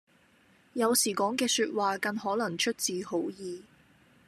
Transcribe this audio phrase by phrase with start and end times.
[0.73, 3.61] 有時講嘅說話更可能出自好意